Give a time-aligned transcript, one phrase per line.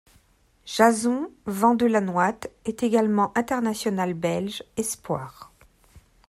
[0.65, 5.51] Jason Vandelannoite est également international belge espoirs.